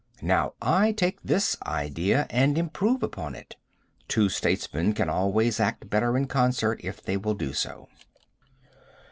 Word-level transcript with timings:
Now 0.23 0.53
I 0.63 0.93
take 0.93 1.21
this 1.21 1.55
idea 1.67 2.25
and 2.31 2.57
improve 2.57 3.03
upon 3.03 3.35
it. 3.35 3.55
Two 4.07 4.29
statesmen 4.29 4.93
can 4.93 5.09
always 5.09 5.59
act 5.59 5.91
better 5.91 6.17
in 6.17 6.25
concert 6.25 6.81
if 6.83 7.03
they 7.03 7.17
will 7.17 7.35
do 7.35 7.53
so. 7.53 7.87